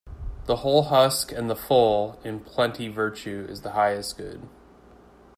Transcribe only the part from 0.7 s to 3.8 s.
husk and the full in plenty Virtue is the